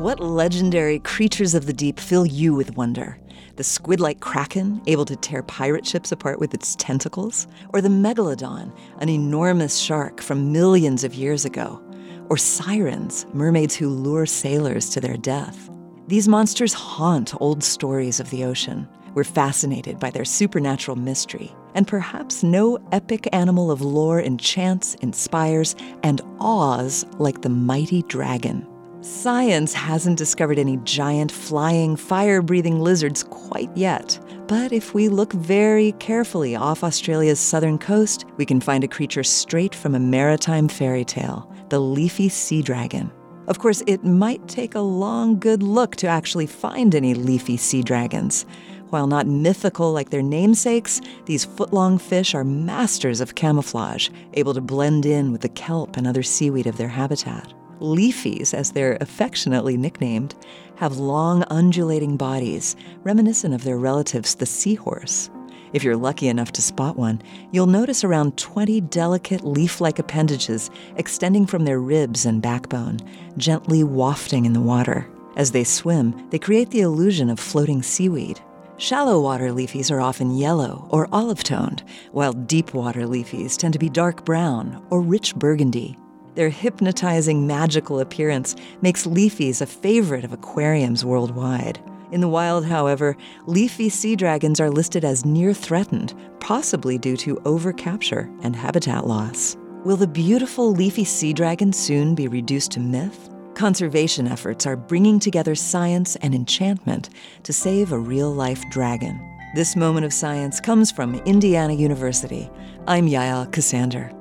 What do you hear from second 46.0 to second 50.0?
actually find any leafy sea dragons. While not mythical